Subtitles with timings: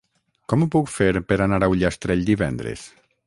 [0.53, 2.89] Com ho puc fer per anar a Ullastrell divendres?